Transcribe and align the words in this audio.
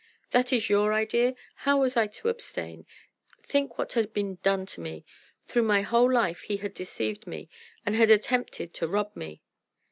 "That 0.31 0.51
is 0.51 0.67
your 0.67 0.93
idea? 0.93 1.35
How 1.57 1.79
was 1.79 1.95
I 1.95 2.07
to 2.07 2.29
abstain? 2.29 2.87
Think 3.43 3.77
what 3.77 3.93
had 3.93 4.13
been 4.13 4.39
done 4.41 4.65
to 4.65 4.81
me. 4.81 5.05
Through 5.45 5.61
my 5.61 5.81
whole 5.81 6.11
life 6.11 6.41
he 6.41 6.57
had 6.57 6.73
deceived 6.73 7.27
me, 7.27 7.49
and 7.85 7.95
had 7.95 8.09
attempted 8.09 8.73
to 8.73 8.87
rob 8.87 9.15
me." 9.15 9.43